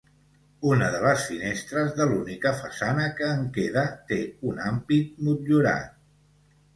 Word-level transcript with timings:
Una 0.67 0.85
de 0.93 0.99
les 1.01 1.25
finestres 1.31 1.91
de 1.99 2.07
l'única 2.11 2.53
façana 2.61 3.05
que 3.19 3.27
en 3.33 3.43
queda 3.57 3.83
té 4.13 4.17
un 4.53 4.63
ampit 4.71 5.21
motllurat. 5.29 6.01